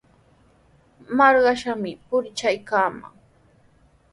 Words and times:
Marqashqami 1.17 1.91
purichikamaq. 2.07 3.13